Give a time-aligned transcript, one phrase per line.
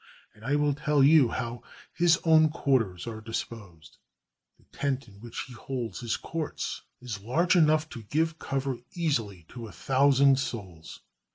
[0.33, 1.61] And I will tell you how
[1.93, 3.99] his own quarters are disposed.
[4.57, 9.45] The tent in which he holds his courts is large enough to give cover easily
[9.49, 11.01] to a thousand souls.